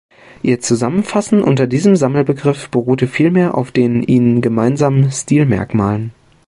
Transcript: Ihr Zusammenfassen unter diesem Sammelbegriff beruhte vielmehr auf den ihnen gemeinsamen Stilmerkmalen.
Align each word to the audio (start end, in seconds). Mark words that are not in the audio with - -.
Ihr 0.41 0.59
Zusammenfassen 0.59 1.43
unter 1.43 1.67
diesem 1.67 1.95
Sammelbegriff 1.95 2.69
beruhte 2.69 3.05
vielmehr 3.05 3.53
auf 3.55 3.71
den 3.71 4.01
ihnen 4.01 4.41
gemeinsamen 4.41 5.11
Stilmerkmalen. 5.11 6.11